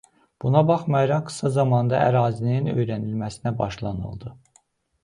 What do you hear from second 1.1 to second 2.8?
qısa zamanda ərazinin